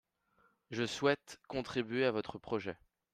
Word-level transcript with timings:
Je 0.71 0.87
souhaite 0.87 1.39
contribuer 1.47 2.05
à 2.05 2.11
votre 2.11 2.39
projet 2.39 2.75